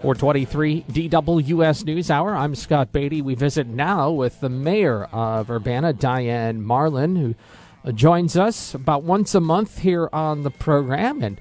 423 0.00 0.84
DWS 0.88 1.84
News 1.84 2.10
Hour. 2.10 2.34
I'm 2.34 2.54
Scott 2.54 2.90
Beatty. 2.90 3.20
We 3.20 3.34
visit 3.34 3.66
now 3.66 4.10
with 4.10 4.40
the 4.40 4.48
mayor 4.48 5.04
of 5.12 5.50
Urbana, 5.50 5.92
Diane 5.92 6.62
Marlin, 6.62 7.16
who 7.16 7.92
joins 7.92 8.34
us 8.34 8.72
about 8.72 9.02
once 9.02 9.34
a 9.34 9.40
month 9.40 9.80
here 9.80 10.08
on 10.10 10.42
the 10.42 10.50
program. 10.50 11.22
And 11.22 11.38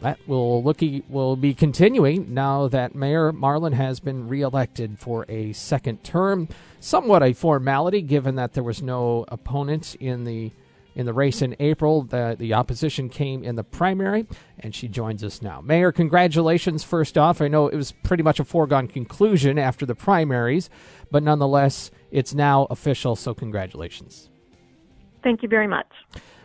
that 0.00 0.20
will 0.28 0.62
look 0.62 0.78
will 1.08 1.34
be 1.34 1.54
continuing 1.54 2.32
now 2.32 2.68
that 2.68 2.94
Mayor 2.94 3.32
Marlin 3.32 3.72
has 3.72 3.98
been 3.98 4.28
reelected 4.28 5.00
for 5.00 5.26
a 5.28 5.52
second 5.52 6.04
term. 6.04 6.48
Somewhat 6.78 7.24
a 7.24 7.32
formality, 7.32 8.00
given 8.00 8.36
that 8.36 8.52
there 8.52 8.62
was 8.62 8.80
no 8.80 9.24
opponent 9.26 9.96
in 9.96 10.22
the 10.22 10.52
in 10.98 11.06
the 11.06 11.12
race 11.12 11.40
in 11.42 11.54
April. 11.60 12.02
The, 12.02 12.36
the 12.38 12.54
opposition 12.54 13.08
came 13.08 13.44
in 13.44 13.54
the 13.54 13.62
primary, 13.62 14.26
and 14.58 14.74
she 14.74 14.88
joins 14.88 15.22
us 15.22 15.40
now. 15.40 15.60
Mayor, 15.60 15.92
congratulations, 15.92 16.82
first 16.82 17.16
off. 17.16 17.40
I 17.40 17.46
know 17.46 17.68
it 17.68 17.76
was 17.76 17.92
pretty 18.02 18.24
much 18.24 18.40
a 18.40 18.44
foregone 18.44 18.88
conclusion 18.88 19.58
after 19.58 19.86
the 19.86 19.94
primaries, 19.94 20.68
but 21.12 21.22
nonetheless, 21.22 21.92
it's 22.10 22.34
now 22.34 22.66
official, 22.68 23.14
so 23.14 23.32
congratulations. 23.32 24.28
Thank 25.22 25.42
you 25.42 25.48
very 25.48 25.68
much. 25.68 25.86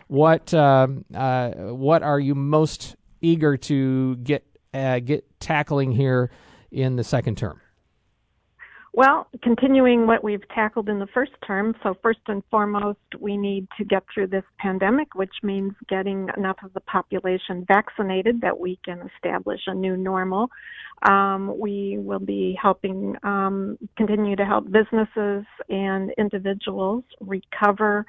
What 0.06 0.54
um, 0.54 1.04
uh, 1.12 1.50
what 1.50 2.02
are 2.02 2.20
you 2.20 2.34
most 2.34 2.94
eager 3.20 3.56
to 3.56 4.16
get 4.16 4.44
uh, 4.72 5.00
get 5.00 5.24
tackling 5.40 5.90
here 5.92 6.30
in 6.70 6.96
the 6.96 7.04
second 7.04 7.38
term? 7.38 7.60
Well, 8.96 9.26
continuing 9.42 10.06
what 10.06 10.22
we've 10.22 10.48
tackled 10.54 10.88
in 10.88 11.00
the 11.00 11.08
first 11.08 11.32
term. 11.44 11.74
So, 11.82 11.96
first 12.00 12.20
and 12.28 12.44
foremost, 12.48 13.00
we 13.18 13.36
need 13.36 13.66
to 13.76 13.84
get 13.84 14.04
through 14.14 14.28
this 14.28 14.44
pandemic, 14.60 15.16
which 15.16 15.34
means 15.42 15.72
getting 15.88 16.28
enough 16.36 16.58
of 16.62 16.72
the 16.74 16.80
population 16.80 17.64
vaccinated 17.66 18.40
that 18.42 18.56
we 18.56 18.78
can 18.84 19.10
establish 19.16 19.62
a 19.66 19.74
new 19.74 19.96
normal. 19.96 20.48
Um, 21.08 21.58
we 21.58 21.96
will 21.98 22.20
be 22.20 22.56
helping 22.62 23.16
um, 23.24 23.78
continue 23.96 24.36
to 24.36 24.44
help 24.44 24.70
businesses 24.70 25.44
and 25.68 26.12
individuals 26.16 27.02
recover 27.20 28.06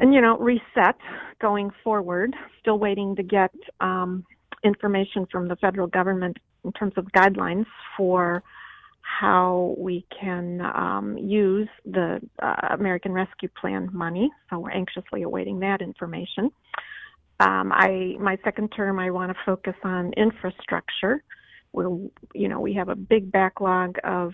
and, 0.00 0.12
you 0.12 0.20
know, 0.20 0.38
reset 0.38 0.96
going 1.40 1.70
forward. 1.84 2.34
Still 2.58 2.80
waiting 2.80 3.14
to 3.14 3.22
get 3.22 3.52
um, 3.80 4.24
information 4.64 5.24
from 5.30 5.46
the 5.46 5.54
federal 5.54 5.86
government 5.86 6.36
in 6.64 6.72
terms 6.72 6.94
of 6.96 7.04
guidelines 7.16 7.66
for 7.96 8.42
how 9.20 9.74
we 9.78 10.06
can 10.18 10.60
um, 10.60 11.16
use 11.18 11.68
the 11.84 12.20
uh, 12.42 12.54
American 12.70 13.12
Rescue 13.12 13.48
Plan 13.60 13.88
money. 13.92 14.30
So 14.48 14.58
we're 14.58 14.72
anxiously 14.72 15.22
awaiting 15.22 15.60
that 15.60 15.80
information. 15.80 16.50
Um, 17.40 17.72
I 17.72 18.16
my 18.20 18.38
second 18.44 18.68
term, 18.68 18.98
I 18.98 19.10
want 19.10 19.32
to 19.32 19.38
focus 19.44 19.74
on 19.84 20.12
infrastructure. 20.16 21.22
We'll, 21.72 22.10
you 22.34 22.48
know, 22.48 22.60
we 22.60 22.74
have 22.74 22.88
a 22.88 22.94
big 22.94 23.32
backlog 23.32 23.96
of 24.04 24.32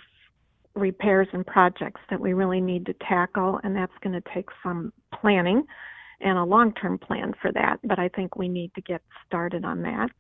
repairs 0.75 1.29
and 1.33 1.47
projects 1.47 2.01
that 2.11 2.21
we 2.21 2.33
really 2.33 2.61
need 2.61 2.87
to 2.87 2.95
tackle, 3.09 3.61
and 3.65 3.75
that's 3.75 3.93
going 4.03 4.21
to 4.21 4.23
take 4.35 4.49
some 4.63 4.93
planning 5.21 5.65
and 6.21 6.37
a 6.37 6.45
long-term 6.45 6.99
plan 6.99 7.33
for 7.41 7.53
that. 7.53 7.79
But 7.85 7.99
I 7.99 8.09
think 8.09 8.37
we 8.37 8.49
need 8.49 8.75
to 8.75 8.81
get 8.83 9.03
started 9.27 9.65
on 9.65 9.83
that. 9.83 10.11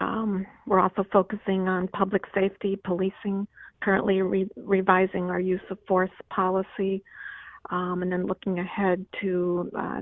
Um, 0.00 0.46
we're 0.66 0.80
also 0.80 1.04
focusing 1.12 1.68
on 1.68 1.88
public 1.88 2.22
safety, 2.34 2.78
policing, 2.84 3.46
currently 3.82 4.22
re- 4.22 4.50
revising 4.56 5.30
our 5.30 5.40
use 5.40 5.60
of 5.70 5.78
force 5.86 6.10
policy, 6.30 7.02
um, 7.70 8.02
and 8.02 8.10
then 8.10 8.26
looking 8.26 8.58
ahead 8.58 9.04
to 9.20 9.70
uh, 9.78 10.00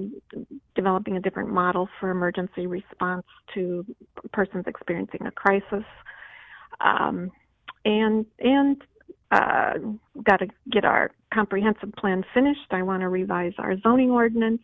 developing 0.75 1.17
a 1.17 1.21
different 1.21 1.51
model 1.51 1.89
for 1.99 2.11
emergency 2.11 2.67
response 2.67 3.25
to 3.55 3.85
persons 4.33 4.65
experiencing 4.67 5.27
a 5.27 5.31
crisis. 5.31 5.85
Um, 6.81 7.31
and 7.85 8.27
and 8.39 8.83
uh, 9.31 9.73
got 10.23 10.39
to 10.39 10.47
get 10.71 10.85
our 10.85 11.11
comprehensive 11.33 11.92
plan 11.98 12.25
finished. 12.33 12.67
I 12.70 12.83
want 12.83 13.01
to 13.01 13.09
revise 13.09 13.53
our 13.59 13.79
zoning 13.81 14.11
ordinance 14.11 14.63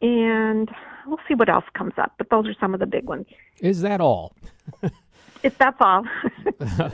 and 0.00 0.70
we'll 1.06 1.18
see 1.26 1.34
what 1.34 1.48
else 1.48 1.64
comes 1.74 1.94
up. 1.98 2.12
But 2.18 2.30
those 2.30 2.46
are 2.46 2.54
some 2.60 2.74
of 2.74 2.80
the 2.80 2.86
big 2.86 3.04
ones. 3.04 3.26
Is 3.60 3.82
that 3.82 4.00
all? 4.00 4.34
if 5.42 5.56
that's 5.58 5.80
all. 5.80 6.04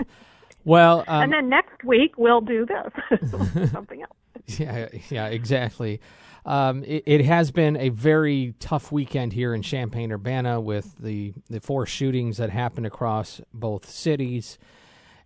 well, 0.64 1.04
um, 1.06 1.24
and 1.24 1.32
then 1.32 1.48
next 1.48 1.84
week 1.84 2.16
we'll 2.16 2.40
do 2.40 2.66
this 2.66 3.70
something 3.72 4.02
else. 4.02 4.58
Yeah, 4.58 4.88
yeah, 5.10 5.26
exactly. 5.26 6.00
Um, 6.46 6.84
it, 6.84 7.04
it, 7.06 7.24
has 7.24 7.50
been 7.50 7.76
a 7.78 7.88
very 7.88 8.54
tough 8.60 8.92
weekend 8.92 9.32
here 9.32 9.54
in 9.54 9.62
Champaign 9.62 10.12
Urbana 10.12 10.60
with 10.60 10.98
the 10.98 11.32
the 11.48 11.58
four 11.60 11.86
shootings 11.86 12.36
that 12.36 12.50
happened 12.50 12.84
across 12.84 13.40
both 13.54 13.88
cities. 13.88 14.58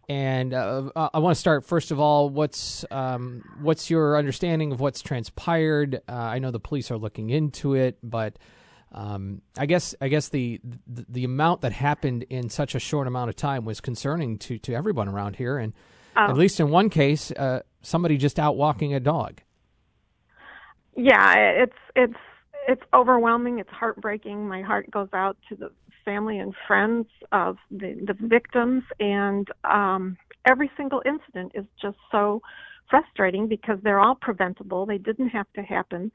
And 0.08 0.54
uh, 0.54 0.90
I 0.96 1.18
want 1.18 1.34
to 1.34 1.40
start 1.40 1.66
first 1.66 1.90
of 1.90 2.00
all. 2.00 2.30
What's 2.30 2.84
um, 2.90 3.44
what's 3.60 3.90
your 3.90 4.16
understanding 4.16 4.72
of 4.72 4.80
what's 4.80 5.02
transpired? 5.02 6.00
Uh, 6.08 6.12
I 6.12 6.38
know 6.38 6.50
the 6.50 6.60
police 6.60 6.90
are 6.90 6.96
looking 6.96 7.28
into 7.28 7.74
it, 7.74 7.98
but 8.02 8.38
um, 8.92 9.42
I 9.58 9.66
guess 9.66 9.94
I 10.00 10.08
guess 10.08 10.30
the, 10.30 10.60
the, 10.86 11.04
the 11.10 11.24
amount 11.24 11.60
that 11.60 11.72
happened 11.72 12.24
in 12.30 12.48
such 12.48 12.74
a 12.74 12.78
short 12.78 13.06
amount 13.06 13.28
of 13.28 13.36
time 13.36 13.66
was 13.66 13.82
concerning 13.82 14.38
to 14.38 14.58
to 14.60 14.72
everyone 14.72 15.08
around 15.08 15.36
here. 15.36 15.58
And 15.58 15.74
oh. 16.16 16.24
at 16.24 16.36
least 16.38 16.58
in 16.58 16.70
one 16.70 16.88
case, 16.88 17.30
uh, 17.32 17.60
somebody 17.82 18.16
just 18.16 18.38
out 18.38 18.56
walking 18.56 18.94
a 18.94 19.00
dog. 19.00 19.42
Yeah, 20.96 21.34
it's 21.34 21.76
it's 21.94 22.18
it's 22.66 22.82
overwhelming. 22.94 23.58
It's 23.58 23.70
heartbreaking. 23.70 24.48
My 24.48 24.62
heart 24.62 24.90
goes 24.90 25.08
out 25.12 25.36
to 25.50 25.54
the 25.54 25.70
family 26.08 26.38
and 26.38 26.54
friends 26.66 27.06
of 27.32 27.58
the, 27.70 27.94
the 28.06 28.14
victims, 28.18 28.82
and 28.98 29.46
um, 29.64 30.16
every 30.46 30.70
single 30.74 31.02
incident 31.04 31.52
is 31.54 31.66
just 31.82 31.98
so 32.10 32.40
frustrating 32.88 33.46
because 33.46 33.78
they're 33.82 34.00
all 34.00 34.14
preventable. 34.14 34.86
They 34.86 34.96
didn't 34.96 35.28
have 35.28 35.52
to 35.54 35.60
happen, 35.60 36.10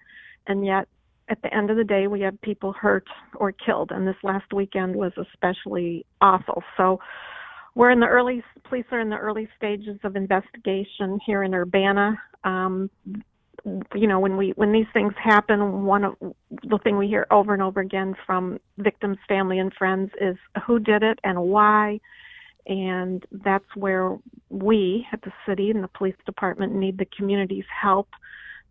and 0.47 0.65
yet 0.65 0.87
at 1.29 1.39
the 1.43 1.53
end 1.53 1.69
of 1.69 1.77
the 1.77 1.83
day, 1.83 2.07
we 2.07 2.21
have 2.21 2.41
people 2.41 2.73
hurt 2.73 3.07
or 3.35 3.51
killed, 3.51 3.91
and 3.91 4.07
this 4.07 4.15
last 4.23 4.51
weekend 4.51 4.95
was 4.95 5.11
especially 5.15 6.07
awful. 6.21 6.63
So 6.75 6.99
we're 7.75 7.91
in 7.91 7.99
the 7.99 8.07
early 8.07 8.43
police 8.67 8.85
are 8.91 8.99
in 8.99 9.11
the 9.11 9.17
early 9.17 9.47
stages 9.55 9.99
of 10.03 10.15
investigation 10.15 11.19
here 11.23 11.43
in 11.43 11.53
Urbana. 11.53 12.19
Um, 12.43 12.89
you 13.95 14.07
know 14.07 14.19
when 14.19 14.35
we 14.35 14.49
when 14.55 14.71
these 14.71 14.87
things 14.93 15.13
happen 15.21 15.83
one 15.85 16.03
of 16.03 16.15
the 16.67 16.79
thing 16.79 16.97
we 16.97 17.07
hear 17.07 17.27
over 17.31 17.53
and 17.53 17.61
over 17.61 17.79
again 17.79 18.15
from 18.25 18.59
victims 18.77 19.17
family 19.27 19.59
and 19.59 19.73
friends 19.73 20.11
is 20.19 20.35
who 20.65 20.79
did 20.79 21.03
it 21.03 21.19
and 21.23 21.41
why. 21.41 21.99
And 22.65 23.25
that's 23.43 23.75
where 23.75 24.17
we 24.49 25.05
at 25.11 25.21
the 25.21 25.33
city 25.45 25.69
and 25.69 25.83
the 25.83 25.89
police 25.89 26.15
department 26.25 26.73
need 26.73 26.97
the 26.97 27.07
community's 27.17 27.65
help 27.81 28.09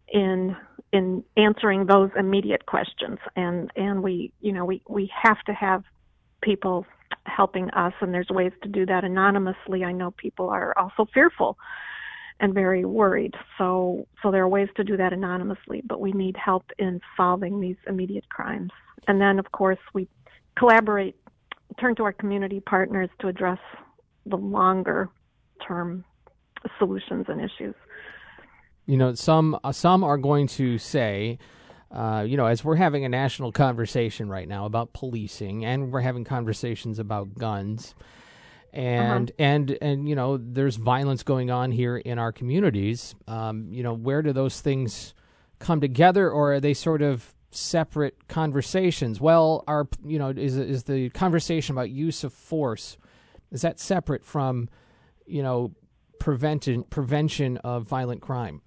in 0.09 0.57
in 0.93 1.25
answering 1.37 1.87
those 1.87 2.11
immediate 2.19 2.67
questions. 2.67 3.19
And 3.37 3.71
and 3.77 4.03
we 4.03 4.33
you 4.41 4.53
know 4.53 4.65
we 4.65 4.83
we 4.89 5.11
have 5.23 5.41
to 5.43 5.53
have 5.53 5.85
people 6.43 6.87
helping 7.27 7.71
us 7.71 7.93
and 8.01 8.13
there's 8.13 8.29
ways 8.31 8.53
to 8.63 8.69
do 8.69 8.87
that 8.87 9.05
anonymously. 9.05 9.85
I 9.85 9.93
know 9.93 10.11
people 10.13 10.49
are 10.49 10.77
also 10.79 11.07
fearful 11.13 11.59
and 12.43 12.53
very 12.53 12.85
worried. 12.85 13.35
So, 13.57 14.07
so 14.21 14.33
there 14.33 14.43
are 14.43 14.49
ways 14.49 14.69
to 14.77 14.85
do 14.85 14.97
that 14.97 15.13
anonymously, 15.13 15.81
but 15.87 16.01
we 16.01 16.11
need 16.13 16.37
help 16.37 16.65
in 16.79 17.01
solving 17.17 17.61
these 17.61 17.77
immediate 17.87 18.29
crimes. 18.29 18.71
And 19.07 19.21
then, 19.21 19.39
of 19.39 19.53
course, 19.53 19.79
we 19.95 20.09
collaborate, 20.59 21.15
turn 21.81 21.95
to 21.97 22.03
our 22.03 22.13
community 22.13 22.59
partners 22.59 23.09
to 23.21 23.29
address 23.29 23.61
the 24.27 24.37
longer 24.37 25.09
term 25.67 26.05
solutions 26.79 27.27
and 27.29 27.41
issues. 27.41 27.77
You 28.87 28.97
know, 28.97 29.15
some 29.15 29.59
uh, 29.63 29.71
some 29.71 30.03
are 30.03 30.19
going 30.19 30.49
to 30.49 30.77
say. 30.77 31.39
Uh, 31.93 32.25
you 32.27 32.39
know, 32.39 32.47
as 32.47 32.65
we're 32.65 32.77
having 32.77 33.05
a 33.05 33.09
national 33.09 33.53
conversation 33.53 34.29
right 34.29 34.49
now 34.49 34.65
about 34.65 34.95
policing, 34.95 35.65
and 35.65 35.93
we're 35.93 36.01
having 36.01 36.25
conversations 36.25 36.99
about 36.99 37.35
guns. 37.37 37.95
And 38.73 39.31
uh-huh. 39.31 39.35
and 39.39 39.79
and 39.83 40.09
you 40.09 40.15
know 40.15 40.39
there's 40.39 40.77
violence 40.77 41.23
going 41.23 41.51
on 41.51 41.73
here 41.73 41.97
in 41.97 42.19
our 42.19 42.33
communities. 42.33 43.15
Um, 43.29 43.69
you 43.71 43.83
know 43.83 43.93
where 43.93 44.23
do 44.23 44.33
those 44.33 44.61
things 44.61 45.15
come 45.59 45.81
together 45.81 46.31
or 46.31 46.55
are 46.55 46.61
they 46.61 46.75
sort 46.75 47.03
of 47.03 47.35
separate 47.51 48.29
conversations? 48.29 49.21
Well 49.21 49.65
our 49.67 49.89
you 50.05 50.19
know 50.19 50.31
is 50.31 50.57
is 50.57 50.85
the 50.85 51.11
conversation 51.11 51.75
about 51.75 51.91
use 51.91 52.25
of 52.25 52.33
force 52.33 52.97
is 53.51 53.63
that 53.63 53.79
separate 53.79 54.25
from 54.25 54.69
you 55.27 55.43
know 55.43 55.73
prevention 56.19 56.85
prevention 56.85 57.59
of 57.59 57.85
violent 57.85 58.23
crime? 58.23 58.63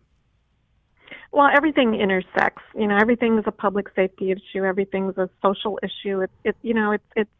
Well 1.31 1.49
everything 1.51 1.95
intersects. 1.95 2.61
You 2.75 2.87
know 2.87 2.97
everything 2.97 3.39
is 3.39 3.45
a 3.47 3.51
public 3.51 3.87
safety 3.95 4.31
issue. 4.31 4.63
Everything's 4.63 5.17
a 5.17 5.29
social 5.41 5.79
issue. 5.81 6.21
It's 6.21 6.33
it 6.43 6.55
you 6.61 6.75
know 6.75 6.91
it's 6.91 7.03
it's 7.15 7.31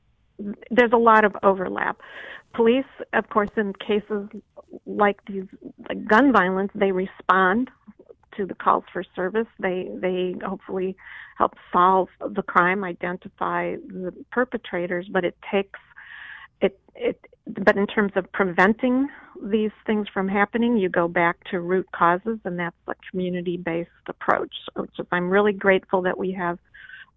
there's 0.70 0.92
a 0.94 0.98
lot 0.98 1.26
of 1.26 1.36
overlap 1.44 1.98
police, 2.56 2.86
of 3.14 3.30
course, 3.30 3.50
in 3.58 3.74
cases 3.74 4.30
like 4.86 5.20
these 5.28 5.46
like 5.88 6.06
gun 6.08 6.32
violence, 6.32 6.72
they 6.74 6.92
respond 6.92 7.70
to 8.38 8.46
the 8.46 8.56
calls 8.56 8.84
for 8.92 9.04
service. 9.16 9.48
They 9.60 9.90
they 9.94 10.36
hopefully 10.46 10.96
help 11.38 11.54
solve 11.72 12.10
the 12.20 12.42
crime, 12.42 12.84
identify 12.84 13.76
the 13.88 14.14
perpetrators, 14.32 15.08
but 15.12 15.24
it 15.24 15.38
takes 15.52 15.80
it 16.62 16.80
it 16.96 17.20
but 17.48 17.78
in 17.78 17.88
terms 17.88 18.14
of 18.16 18.32
preventing 18.32 19.08
these 19.44 19.72
things 19.86 20.08
from 20.14 20.28
happening, 20.28 20.78
you 20.78 20.90
go 20.90 21.08
back 21.08 21.38
to 21.52 21.60
root 21.60 21.88
causes, 21.94 22.40
and 22.46 22.58
that's 22.58 22.76
a 22.88 22.96
community 23.12 23.58
based 23.58 23.90
approach. 24.08 24.54
Which 24.76 24.92
is, 24.98 25.06
I'm 25.12 25.30
really 25.30 25.54
grateful 25.54 26.02
that 26.04 26.18
we 26.18 26.32
have 26.32 26.58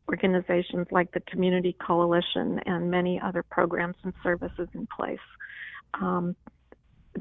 organizations 0.09 0.87
like 0.91 1.13
the 1.13 1.21
Community 1.21 1.77
Coalition 1.85 2.61
and 2.67 2.91
many 2.91 3.21
other 3.21 3.43
programs 3.43 3.97
and 4.03 4.13
services 4.23 4.69
in 4.75 4.87
place. 4.87 5.19
Um, 6.01 6.35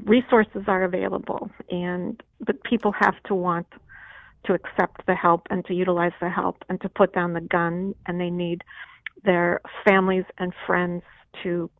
resources 0.04 0.62
are 0.66 0.84
available, 0.84 1.50
and 1.70 2.22
but 2.40 2.62
people 2.64 2.92
have 2.98 3.20
to 3.24 3.34
want 3.34 3.66
to 4.44 4.54
accept 4.54 5.04
the 5.06 5.14
help 5.14 5.46
and 5.50 5.64
to 5.66 5.74
utilize 5.74 6.12
the 6.20 6.30
help 6.30 6.64
and 6.68 6.80
to 6.80 6.88
put 6.88 7.12
down 7.12 7.32
the 7.32 7.40
gun, 7.40 7.94
and 8.06 8.20
they 8.20 8.30
need 8.30 8.62
their 9.24 9.60
families 9.86 10.24
and 10.38 10.52
friends 10.66 11.02
to 11.42 11.70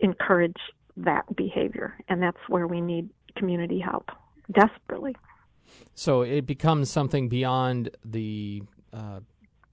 encourage 0.00 0.56
that 0.96 1.24
behavior, 1.36 1.96
and 2.08 2.22
that's 2.22 2.38
where 2.48 2.66
we 2.66 2.80
need 2.80 3.08
community 3.36 3.78
help 3.78 4.10
desperately. 4.52 5.14
So 5.94 6.22
it 6.22 6.46
becomes 6.46 6.90
something 6.90 7.28
beyond 7.28 7.90
the 8.04 8.62
uh, 8.92 9.20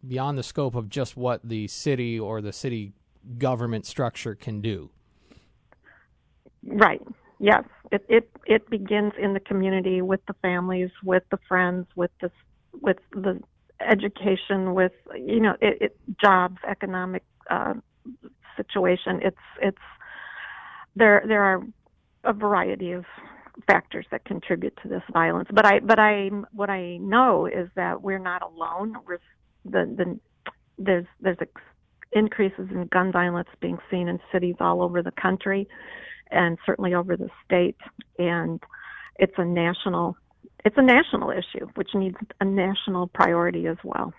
beyond 0.07 0.37
the 0.37 0.43
scope 0.43 0.75
of 0.75 0.89
just 0.89 1.17
what 1.17 1.41
the 1.43 1.67
city 1.67 2.19
or 2.19 2.41
the 2.41 2.53
city 2.53 2.93
government 3.37 3.85
structure 3.85 4.35
can 4.35 4.61
do. 4.61 4.89
Right. 6.65 7.01
Yes. 7.39 7.63
It 7.91 8.05
it 8.09 8.29
it 8.45 8.69
begins 8.69 9.13
in 9.21 9.33
the 9.33 9.39
community 9.39 10.01
with 10.01 10.25
the 10.27 10.33
families, 10.41 10.89
with 11.03 11.23
the 11.31 11.37
friends, 11.47 11.87
with 11.95 12.11
the 12.21 12.31
with 12.81 12.97
the 13.11 13.39
education, 13.81 14.73
with 14.73 14.93
you 15.15 15.39
know 15.39 15.55
it, 15.61 15.77
it 15.81 15.97
jobs, 16.19 16.57
economic 16.67 17.23
uh, 17.49 17.75
situation. 18.57 19.19
It's 19.21 19.37
it's 19.61 19.77
there 20.95 21.23
there 21.27 21.43
are 21.43 21.63
a 22.23 22.33
variety 22.33 22.91
of 22.91 23.05
factors 23.67 24.05
that 24.11 24.25
contribute 24.25 24.77
to 24.83 24.89
this 24.89 25.03
violence. 25.13 25.49
But 25.53 25.65
I 25.65 25.79
but 25.79 25.99
I 25.99 26.29
what 26.51 26.69
I 26.69 26.97
know 26.97 27.45
is 27.45 27.69
that 27.75 28.01
we're 28.01 28.19
not 28.19 28.41
alone. 28.41 28.97
We're 29.07 29.19
the 29.65 29.85
the 29.97 30.19
there's 30.77 31.05
there's 31.21 31.37
increases 32.11 32.69
in 32.71 32.87
gun 32.91 33.11
violence 33.11 33.49
being 33.59 33.77
seen 33.91 34.07
in 34.07 34.19
cities 34.31 34.55
all 34.59 34.81
over 34.81 35.01
the 35.01 35.11
country, 35.11 35.67
and 36.31 36.57
certainly 36.65 36.93
over 36.93 37.17
the 37.17 37.29
state. 37.43 37.77
And 38.17 38.61
it's 39.17 39.33
a 39.37 39.45
national 39.45 40.17
it's 40.63 40.77
a 40.77 40.81
national 40.81 41.31
issue, 41.31 41.67
which 41.75 41.89
needs 41.93 42.17
a 42.41 42.45
national 42.45 43.07
priority 43.07 43.67
as 43.67 43.77
well. 43.83 44.13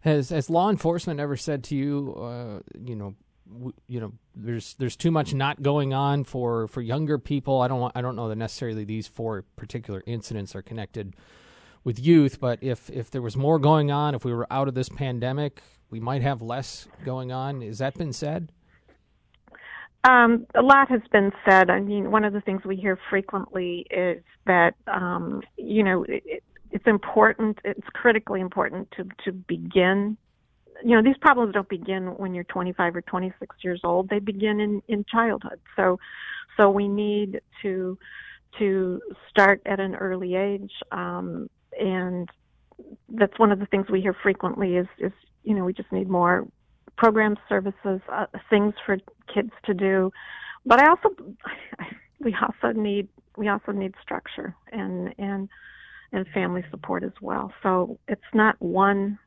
Has 0.00 0.30
has 0.30 0.50
law 0.50 0.70
enforcement 0.70 1.20
ever 1.20 1.36
said 1.36 1.64
to 1.64 1.76
you, 1.76 2.14
uh, 2.14 2.60
you 2.78 2.96
know, 2.96 3.14
you 3.86 4.00
know 4.00 4.12
there's 4.34 4.74
there's 4.74 4.96
too 4.96 5.10
much 5.10 5.34
not 5.34 5.62
going 5.62 5.92
on 5.92 6.24
for 6.24 6.68
for 6.68 6.80
younger 6.80 7.18
people 7.18 7.60
i 7.60 7.68
don't 7.68 7.80
want, 7.80 7.96
i 7.96 8.00
don't 8.00 8.16
know 8.16 8.28
that 8.28 8.36
necessarily 8.36 8.84
these 8.84 9.06
four 9.06 9.44
particular 9.56 10.02
incidents 10.06 10.54
are 10.54 10.62
connected 10.62 11.14
with 11.84 11.98
youth 11.98 12.40
but 12.40 12.58
if 12.62 12.90
if 12.90 13.10
there 13.10 13.22
was 13.22 13.36
more 13.36 13.58
going 13.58 13.90
on 13.90 14.14
if 14.14 14.24
we 14.24 14.32
were 14.32 14.46
out 14.50 14.68
of 14.68 14.74
this 14.74 14.88
pandemic 14.88 15.62
we 15.92 16.00
might 16.00 16.22
have 16.22 16.42
less 16.42 16.88
going 17.04 17.30
on. 17.30 17.60
Has 17.60 17.78
that 17.78 17.94
been 17.94 18.14
said? 18.14 18.50
Um, 20.04 20.46
a 20.56 20.62
lot 20.62 20.88
has 20.88 21.02
been 21.12 21.30
said. 21.48 21.70
I 21.70 21.78
mean, 21.78 22.10
one 22.10 22.24
of 22.24 22.32
the 22.32 22.40
things 22.40 22.62
we 22.64 22.74
hear 22.74 22.98
frequently 23.08 23.86
is 23.90 24.24
that 24.46 24.74
um, 24.88 25.42
you 25.56 25.84
know 25.84 26.04
it, 26.08 26.42
it's 26.72 26.86
important. 26.86 27.58
It's 27.62 27.86
critically 27.92 28.40
important 28.40 28.90
to 28.96 29.04
to 29.24 29.32
begin. 29.32 30.16
You 30.82 30.96
know 30.96 31.02
these 31.02 31.18
problems 31.20 31.52
don't 31.52 31.68
begin 31.68 32.06
when 32.16 32.34
you're 32.34 32.44
25 32.44 32.96
or 32.96 33.02
26 33.02 33.56
years 33.62 33.82
old. 33.84 34.08
They 34.08 34.18
begin 34.18 34.58
in 34.58 34.82
in 34.88 35.04
childhood. 35.04 35.60
So 35.76 36.00
so 36.56 36.70
we 36.70 36.88
need 36.88 37.42
to 37.60 37.96
to 38.58 39.00
start 39.30 39.60
at 39.66 39.78
an 39.78 39.94
early 39.94 40.34
age. 40.34 40.72
Um 40.90 41.48
and 41.78 42.28
that's 43.10 43.38
one 43.38 43.52
of 43.52 43.58
the 43.58 43.66
things 43.66 43.86
we 43.90 44.00
hear 44.00 44.16
frequently 44.22 44.76
is 44.76 44.86
is 44.98 45.12
you 45.44 45.54
know 45.54 45.64
we 45.64 45.72
just 45.72 45.90
need 45.92 46.08
more 46.08 46.46
programs 46.96 47.38
services 47.48 48.00
uh, 48.12 48.26
things 48.50 48.74
for 48.84 48.96
kids 49.32 49.50
to 49.64 49.74
do 49.74 50.10
but 50.66 50.80
i 50.80 50.88
also 50.88 51.08
we 52.20 52.34
also 52.42 52.78
need 52.78 53.08
we 53.36 53.48
also 53.48 53.72
need 53.72 53.94
structure 54.02 54.54
and 54.72 55.14
and 55.18 55.48
and 56.12 56.26
family 56.34 56.64
support 56.70 57.02
as 57.02 57.12
well 57.20 57.52
so 57.62 57.98
it's 58.08 58.20
not 58.34 58.60
one 58.60 59.18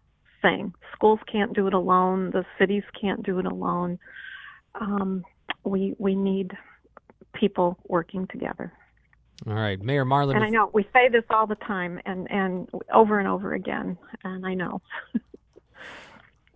thing. 0.46 0.74
Schools 0.94 1.20
can't 1.32 1.54
do 1.54 1.68
it 1.68 1.74
alone. 1.74 2.32
The 2.32 2.46
cities 2.60 2.84
can't 3.00 3.24
do 3.24 3.40
it 3.40 3.46
alone. 3.46 3.98
Um, 4.80 5.24
we 5.64 5.96
we 5.98 6.16
need 6.16 6.52
people 7.34 7.78
working 7.88 8.28
together. 8.28 8.72
All 9.48 9.54
right, 9.54 9.82
Mayor 9.82 10.06
Marlin. 10.06 10.38
And 10.38 10.46
I 10.46 10.50
know 10.50 10.70
we 10.74 10.84
say 10.94 11.10
this 11.10 11.24
all 11.30 11.46
the 11.46 11.56
time, 11.56 12.00
and 12.06 12.30
and 12.32 12.70
over 12.94 13.20
and 13.20 13.28
over 13.28 13.54
again, 13.54 13.98
and 14.24 14.46
I 14.46 14.54
know. 14.54 14.82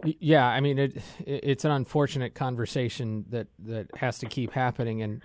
yeah, 0.04 0.48
I 0.48 0.60
mean 0.62 0.80
it. 0.80 1.02
It's 1.26 1.66
an 1.66 1.72
unfortunate 1.72 2.36
conversation 2.36 3.26
that 3.30 3.48
that 3.60 3.88
has 3.98 4.20
to 4.20 4.28
keep 4.28 4.54
happening, 4.54 5.02
and 5.02 5.22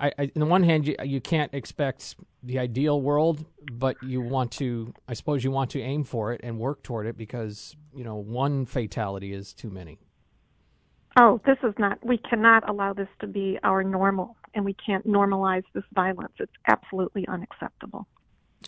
I, 0.00 0.12
I, 0.18 0.22
on 0.24 0.40
the 0.40 0.46
one 0.46 0.62
hand, 0.62 0.86
you, 0.86 0.96
you 1.04 1.20
can't 1.20 1.52
expect 1.52 2.16
the 2.42 2.58
ideal 2.58 3.00
world, 3.00 3.44
but 3.70 3.96
you 4.02 4.22
want 4.22 4.50
to, 4.52 4.94
I 5.06 5.12
suppose, 5.12 5.44
you 5.44 5.50
want 5.50 5.70
to 5.70 5.80
aim 5.80 6.04
for 6.04 6.32
it 6.32 6.40
and 6.42 6.58
work 6.58 6.82
toward 6.82 7.06
it 7.06 7.16
because 7.16 7.76
you 7.94 8.02
know 8.02 8.16
one 8.16 8.66
fatality 8.66 9.32
is 9.32 9.52
too 9.52 9.70
many. 9.70 9.98
Oh, 11.18 11.40
this 11.44 11.58
is 11.62 11.74
not. 11.78 12.04
We 12.04 12.18
cannot 12.18 12.68
allow 12.68 12.92
this 12.94 13.08
to 13.20 13.26
be 13.26 13.58
our 13.62 13.82
normal, 13.82 14.36
and 14.54 14.64
we 14.64 14.74
can't 14.74 15.06
normalize 15.06 15.64
this 15.72 15.84
violence. 15.94 16.32
It's 16.38 16.52
absolutely 16.68 17.26
unacceptable. 17.28 18.06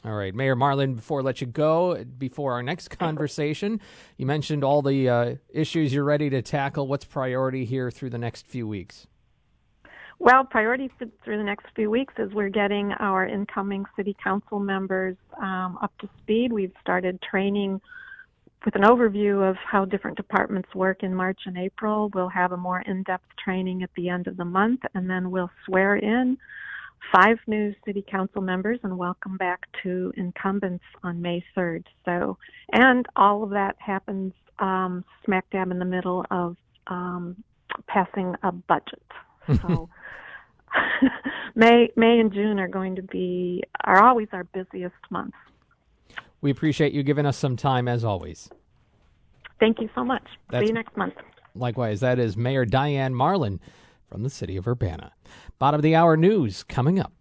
All 0.04 0.14
right, 0.14 0.34
Mayor 0.34 0.56
Marlin, 0.56 0.94
before 0.94 1.20
I 1.20 1.22
let 1.22 1.40
you 1.40 1.46
go, 1.46 2.02
before 2.18 2.52
our 2.54 2.62
next 2.62 2.88
conversation, 2.98 3.80
you 4.16 4.26
mentioned 4.26 4.64
all 4.64 4.82
the 4.82 5.08
uh, 5.08 5.34
issues 5.52 5.92
you're 5.92 6.04
ready 6.04 6.30
to 6.30 6.42
tackle. 6.42 6.88
What's 6.88 7.04
priority 7.04 7.64
here 7.64 7.90
through 7.90 8.10
the 8.10 8.18
next 8.18 8.46
few 8.46 8.66
weeks? 8.66 9.06
Well, 10.18 10.44
priority 10.44 10.90
through 10.98 11.36
the 11.36 11.44
next 11.44 11.66
few 11.74 11.90
weeks 11.90 12.14
is 12.16 12.32
we're 12.32 12.48
getting 12.48 12.92
our 13.00 13.26
incoming 13.26 13.84
city 13.96 14.16
council 14.22 14.60
members 14.60 15.16
um, 15.40 15.78
up 15.82 15.92
to 15.98 16.08
speed. 16.18 16.52
We've 16.52 16.72
started 16.80 17.20
training 17.20 17.80
with 18.64 18.76
an 18.76 18.82
overview 18.82 19.48
of 19.48 19.56
how 19.56 19.84
different 19.84 20.16
departments 20.16 20.68
work 20.74 21.02
in 21.02 21.14
March 21.14 21.40
and 21.46 21.58
April. 21.58 22.10
We'll 22.14 22.28
have 22.28 22.52
a 22.52 22.56
more 22.56 22.80
in 22.80 23.02
depth 23.02 23.26
training 23.42 23.82
at 23.82 23.90
the 23.96 24.08
end 24.08 24.26
of 24.26 24.36
the 24.36 24.44
month, 24.44 24.80
and 24.94 25.08
then 25.08 25.30
we'll 25.30 25.50
swear 25.66 25.96
in 25.96 26.38
five 27.12 27.38
new 27.46 27.74
city 27.84 28.04
council 28.08 28.40
members 28.40 28.78
and 28.82 28.96
welcome 28.96 29.36
back 29.36 29.60
two 29.82 30.12
incumbents 30.16 30.84
on 31.02 31.20
May 31.20 31.44
3rd. 31.56 31.84
So, 32.04 32.38
and 32.72 33.06
all 33.16 33.42
of 33.42 33.50
that 33.50 33.76
happens 33.78 34.32
um, 34.58 35.04
smack 35.24 35.50
dab 35.50 35.70
in 35.70 35.78
the 35.78 35.84
middle 35.84 36.24
of 36.30 36.56
um, 36.86 37.42
passing 37.88 38.34
a 38.42 38.52
budget. 38.52 39.02
So, 39.60 39.88
May 41.54 41.90
May 41.96 42.18
and 42.18 42.32
June 42.32 42.58
are 42.58 42.68
going 42.68 42.96
to 42.96 43.02
be 43.02 43.62
are 43.84 44.02
always 44.02 44.28
our 44.32 44.44
busiest 44.44 44.94
months. 45.10 45.36
We 46.40 46.50
appreciate 46.50 46.92
you 46.92 47.02
giving 47.02 47.26
us 47.26 47.36
some 47.36 47.56
time 47.56 47.88
as 47.88 48.04
always. 48.04 48.50
Thank 49.62 49.80
you 49.80 49.88
so 49.94 50.02
much. 50.04 50.24
That's, 50.50 50.64
See 50.64 50.70
you 50.70 50.74
next 50.74 50.96
month. 50.96 51.14
Likewise, 51.54 52.00
that 52.00 52.18
is 52.18 52.36
Mayor 52.36 52.64
Diane 52.64 53.14
Marlin 53.14 53.60
from 54.10 54.24
the 54.24 54.28
city 54.28 54.56
of 54.56 54.66
Urbana. 54.66 55.12
Bottom 55.60 55.78
of 55.78 55.82
the 55.82 55.94
hour 55.94 56.16
news 56.16 56.64
coming 56.64 56.98
up. 56.98 57.12